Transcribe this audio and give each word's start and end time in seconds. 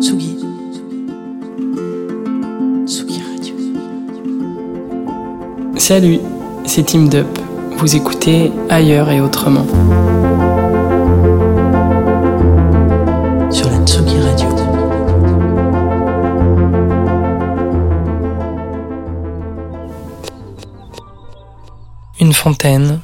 Tsugi. 0.00 0.38
Tsugi 2.86 3.20
Radio. 3.20 3.54
Salut, 5.76 6.20
c'est 6.64 6.84
Team 6.84 7.08
Dup. 7.08 7.26
Vous 7.78 7.96
écoutez 7.96 8.52
ailleurs 8.70 9.10
et 9.10 9.20
autrement. 9.20 9.66
Sur 13.50 13.70
la 13.70 13.84
Tsugi 13.84 14.20
Radio. 14.20 14.48
Une 22.20 22.32
fontaine, 22.32 23.00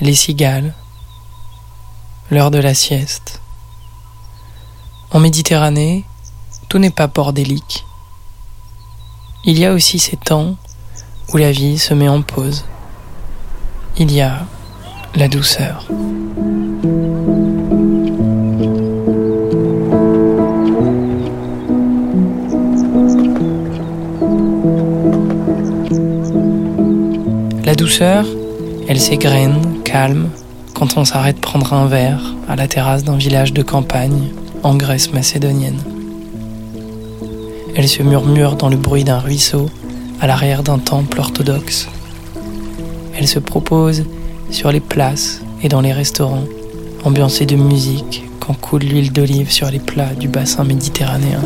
les 0.00 0.14
cigales, 0.14 0.74
l'heure 2.32 2.50
de 2.50 2.58
la 2.58 2.74
sieste. 2.74 3.39
En 5.12 5.18
Méditerranée, 5.18 6.04
tout 6.68 6.78
n'est 6.78 6.90
pas 6.90 7.08
bordélique. 7.08 7.84
Il 9.44 9.58
y 9.58 9.66
a 9.66 9.72
aussi 9.72 9.98
ces 9.98 10.16
temps 10.16 10.54
où 11.32 11.36
la 11.36 11.50
vie 11.50 11.78
se 11.78 11.94
met 11.94 12.08
en 12.08 12.22
pause. 12.22 12.64
Il 13.98 14.12
y 14.12 14.20
a 14.20 14.46
la 15.16 15.26
douceur. 15.26 15.88
La 27.64 27.74
douceur, 27.74 28.26
elle 28.88 29.00
s'égrène, 29.00 29.82
calme, 29.82 30.30
quand 30.72 30.96
on 30.96 31.04
s'arrête 31.04 31.40
prendre 31.40 31.72
un 31.72 31.86
verre 31.86 32.36
à 32.48 32.54
la 32.54 32.68
terrasse 32.68 33.02
d'un 33.02 33.16
village 33.16 33.52
de 33.52 33.64
campagne 33.64 34.28
en 34.62 34.74
Grèce 34.74 35.12
macédonienne. 35.12 35.78
Elle 37.74 37.88
se 37.88 38.02
murmure 38.02 38.56
dans 38.56 38.68
le 38.68 38.76
bruit 38.76 39.04
d'un 39.04 39.18
ruisseau 39.18 39.70
à 40.20 40.26
l'arrière 40.26 40.62
d'un 40.62 40.78
temple 40.78 41.20
orthodoxe. 41.20 41.88
Elle 43.16 43.28
se 43.28 43.38
propose 43.38 44.04
sur 44.50 44.70
les 44.72 44.80
places 44.80 45.40
et 45.62 45.68
dans 45.68 45.80
les 45.80 45.92
restaurants, 45.92 46.44
ambiancée 47.04 47.46
de 47.46 47.56
musique 47.56 48.24
quand 48.40 48.54
coule 48.54 48.82
l'huile 48.82 49.12
d'olive 49.12 49.50
sur 49.50 49.70
les 49.70 49.78
plats 49.78 50.14
du 50.14 50.28
bassin 50.28 50.64
méditerranéen. 50.64 51.40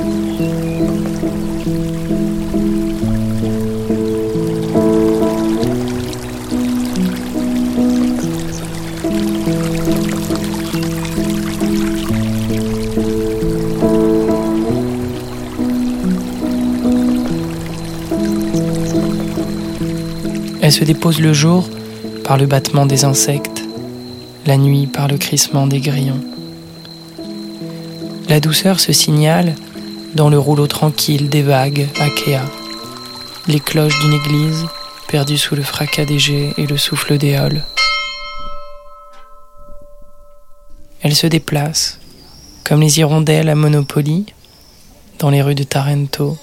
Elle 20.64 20.72
se 20.72 20.84
dépose 20.84 21.20
le 21.20 21.34
jour 21.34 21.68
par 22.24 22.38
le 22.38 22.46
battement 22.46 22.86
des 22.86 23.04
insectes, 23.04 23.62
la 24.46 24.56
nuit 24.56 24.86
par 24.86 25.08
le 25.08 25.18
crissement 25.18 25.66
des 25.66 25.80
grillons. 25.80 26.24
La 28.30 28.40
douceur 28.40 28.80
se 28.80 28.90
signale 28.90 29.56
dans 30.14 30.30
le 30.30 30.38
rouleau 30.38 30.66
tranquille 30.66 31.28
des 31.28 31.42
vagues 31.42 31.86
Akea, 32.00 32.40
les 33.46 33.60
cloches 33.60 33.98
d'une 34.00 34.14
église 34.14 34.64
perdues 35.06 35.36
sous 35.36 35.54
le 35.54 35.62
fracas 35.62 36.06
des 36.06 36.18
jets 36.18 36.54
et 36.56 36.66
le 36.66 36.78
souffle 36.78 37.18
des 37.18 37.34
halles. 37.34 37.62
Elle 41.02 41.14
se 41.14 41.26
déplace, 41.26 41.98
comme 42.64 42.80
les 42.80 43.00
hirondelles 43.00 43.50
à 43.50 43.54
Monopoly, 43.54 44.24
dans 45.18 45.28
les 45.28 45.42
rues 45.42 45.54
de 45.54 45.64
Tarento, 45.64 46.38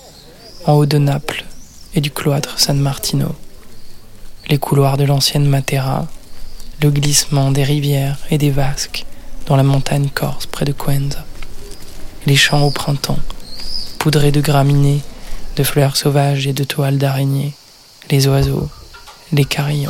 en 0.67 0.73
haut 0.73 0.85
de 0.85 0.99
Naples 0.99 1.43
et 1.95 2.01
du 2.01 2.11
cloître 2.11 2.59
San 2.59 2.79
Martino 2.79 3.33
les 4.51 4.57
couloirs 4.57 4.97
de 4.97 5.05
l'ancienne 5.05 5.47
Matera, 5.47 6.07
le 6.81 6.91
glissement 6.91 7.51
des 7.51 7.63
rivières 7.63 8.17
et 8.31 8.37
des 8.37 8.49
vasques 8.51 9.05
dans 9.45 9.55
la 9.55 9.63
montagne 9.63 10.09
corse 10.13 10.45
près 10.45 10.65
de 10.65 10.73
Cuenza, 10.73 11.23
les 12.25 12.35
champs 12.35 12.63
au 12.63 12.69
printemps, 12.69 13.19
poudrés 13.97 14.33
de 14.33 14.41
graminées, 14.41 14.99
de 15.55 15.63
fleurs 15.63 15.95
sauvages 15.95 16.47
et 16.47 16.53
de 16.53 16.65
toiles 16.65 16.97
d'araignées, 16.97 17.53
les 18.09 18.27
oiseaux, 18.27 18.67
les 19.31 19.45
carillons. 19.45 19.89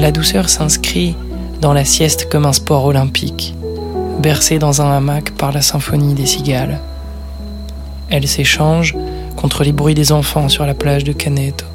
La 0.00 0.12
douceur 0.12 0.48
s'inscrit 0.48 1.14
dans 1.60 1.74
la 1.74 1.84
sieste 1.84 2.30
comme 2.30 2.46
un 2.46 2.54
sport 2.54 2.86
olympique, 2.86 3.54
bercée 4.18 4.58
dans 4.58 4.80
un 4.80 4.90
hamac 4.90 5.32
par 5.32 5.52
la 5.52 5.60
symphonie 5.60 6.14
des 6.14 6.24
cigales. 6.24 6.80
Elle 8.08 8.26
s'échange 8.26 8.96
contre 9.36 9.62
les 9.62 9.72
bruits 9.72 9.94
des 9.94 10.10
enfants 10.10 10.48
sur 10.48 10.64
la 10.64 10.72
plage 10.72 11.04
de 11.04 11.12
Caneto, 11.12 11.66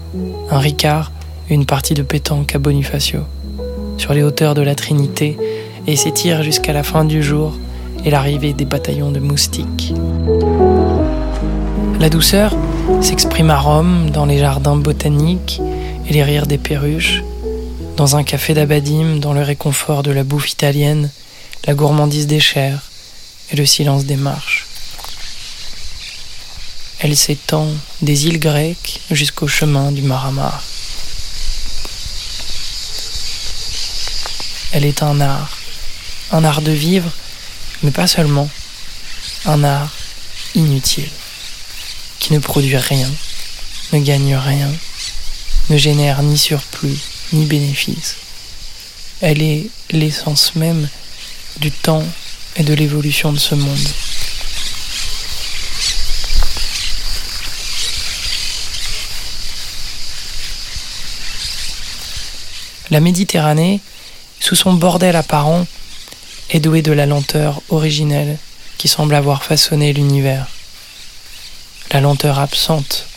un 0.50 0.58
ricard 0.58 1.12
et 1.52 1.53
une 1.53 1.68
partie 1.68 1.94
de 1.94 2.02
pétanque 2.02 2.56
à 2.56 2.58
Bonifacio, 2.58 3.19
sur 3.97 4.16
les 4.16 4.24
hauteurs 4.24 4.56
de 4.56 4.64
la 4.64 4.74
Trinité, 4.74 5.38
et 5.85 5.96
s'étire 5.96 6.41
jusqu'à 6.41 6.74
la 6.74 6.81
fin 6.81 7.06
du 7.06 7.22
jour 7.22 7.53
et 8.06 8.09
l'arrivée 8.09 8.53
des 8.53 8.66
bataillons 8.66 9.12
de 9.12 9.19
moustiques. 9.19 9.94
La 12.00 12.09
douceur 12.09 12.56
s'exprime 13.02 13.52
à 13.52 13.59
Rome, 13.59 14.09
dans 14.12 14.25
les 14.25 14.40
jardins 14.40 14.78
botaniques 14.78 15.62
et 16.09 16.14
les 16.14 16.24
rires 16.24 16.47
des 16.47 16.58
perruches, 16.58 17.22
dans 17.98 18.18
un 18.18 18.24
café 18.24 18.54
d'Abadim, 18.54 19.18
dans 19.18 19.34
le 19.34 19.42
réconfort 19.42 20.04
de 20.04 20.12
la 20.12 20.24
bouffe 20.24 20.52
italienne, 20.52 21.10
la 21.66 21.74
gourmandise 21.74 22.28
des 22.28 22.42
chairs 22.42 22.82
et 23.52 23.56
le 23.56 23.66
silence 23.66 24.06
des 24.06 24.18
marches. 24.18 24.66
Elle 27.00 27.16
s'étend 27.16 27.68
des 28.02 28.28
îles 28.28 28.40
grecques 28.40 29.00
jusqu'au 29.12 29.48
chemin 29.48 29.92
du 29.92 30.02
Maramar. 30.02 30.62
Elle 34.74 34.86
est 34.86 35.02
un 35.02 35.22
art, 35.22 35.58
un 36.32 36.44
art 36.44 36.62
de 36.62 36.72
vivre, 36.72 37.10
mais 37.82 37.92
pas 37.92 38.08
seulement, 38.08 38.50
un 39.46 39.64
art 39.64 39.92
inutile, 40.54 41.10
qui 42.20 42.34
ne 42.34 42.40
produit 42.40 42.76
rien, 42.76 43.10
ne 43.94 44.00
gagne 44.00 44.36
rien, 44.36 44.70
ne 45.70 45.78
génère 45.78 46.22
ni 46.24 46.38
surplus, 46.38 47.00
ni 47.34 47.46
bénéfice. 47.46 48.16
Elle 49.22 49.41
est 49.41 49.68
l'essence 49.91 50.56
même 50.56 50.88
du 51.59 51.72
temps 51.72 52.03
et 52.58 52.63
de 52.63 52.74
l'évolution 52.74 53.31
de 53.31 53.40
ce 53.40 53.56
monde. 53.56 53.88
La 62.91 63.00
Méditerranée, 63.00 63.79
sous 64.40 64.55
son 64.55 64.73
bordel 64.73 65.16
apparent, 65.16 65.66
est 66.52 66.59
douée 66.59 66.84
de 66.84 66.91
la 66.91 67.05
lenteur 67.05 67.61
originelle 67.70 68.38
qui 68.78 68.88
semble 68.88 69.16
avoir 69.16 69.44
façonné 69.44 69.91
l'univers. 69.91 70.47
La 71.91 72.02
lenteur 72.02 72.40
absente 72.40 73.08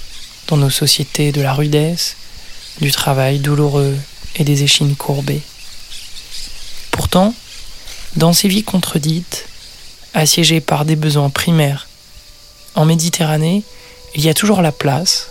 dans 0.46 0.56
nos 0.56 0.70
sociétés 0.70 1.32
de 1.32 1.42
la 1.42 1.52
rudesse, 1.52 2.16
du 2.80 2.92
travail 2.92 3.38
douloureux 3.38 3.96
et 4.36 4.44
des 4.44 4.62
échines 4.62 4.96
courbées. 4.96 5.42
Pourtant, 6.90 7.34
dans 8.16 8.32
ces 8.32 8.48
vies 8.48 8.64
contredites, 8.64 9.46
assiégées 10.14 10.60
par 10.60 10.84
des 10.84 10.96
besoins 10.96 11.30
primaires, 11.30 11.88
en 12.74 12.84
Méditerranée, 12.84 13.62
il 14.14 14.24
y 14.24 14.28
a 14.28 14.34
toujours 14.34 14.62
la 14.62 14.72
place, 14.72 15.28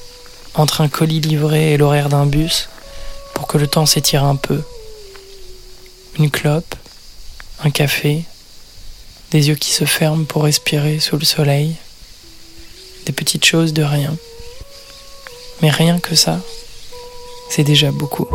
entre 0.54 0.82
un 0.82 0.88
colis 0.88 1.22
livré 1.22 1.74
et 1.74 1.78
l'horaire 1.78 2.10
d'un 2.10 2.26
bus, 2.26 2.70
pour 3.34 3.48
que 3.48 3.58
le 3.58 3.68
temps 3.68 3.86
s'étire 3.86 4.24
un 4.24 4.36
peu. 4.36 4.62
Une 6.18 6.32
clope, 6.32 6.76
un 7.64 7.70
café, 7.70 8.24
des 9.32 9.50
yeux 9.50 9.56
qui 9.56 9.72
se 9.72 9.86
ferment 9.86 10.26
pour 10.26 10.44
respirer 10.44 11.00
sous 11.00 11.18
le 11.18 11.26
soleil, 11.26 11.76
des 13.06 13.14
petites 13.14 13.46
choses 13.46 13.74
de 13.74 13.84
rien. 13.84 14.16
Mais 15.62 15.70
rien 15.70 16.00
que 16.00 16.16
ça, 16.16 16.40
c'est 17.50 17.64
déjà 17.64 17.92
beaucoup. 17.92 18.28